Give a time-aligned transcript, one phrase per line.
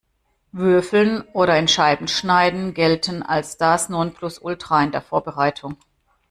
[0.51, 5.77] Würfeln oder in Scheiben schneiden gelten als das Nonplusultra in der Vorbereitung.